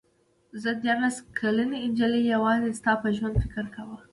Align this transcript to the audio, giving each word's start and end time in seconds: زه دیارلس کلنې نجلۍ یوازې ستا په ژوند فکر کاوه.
زه 0.61 0.69
دیارلس 0.81 1.17
کلنې 1.39 1.79
نجلۍ 1.91 2.21
یوازې 2.33 2.71
ستا 2.79 2.93
په 3.01 3.07
ژوند 3.17 3.35
فکر 3.43 3.65
کاوه. 3.75 3.97